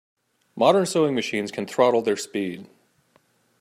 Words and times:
Modern 0.55 0.87
sewing 0.87 1.13
machines 1.13 1.51
can 1.51 1.67
throttle 1.67 2.01
their 2.01 2.17
speed. 2.17 2.67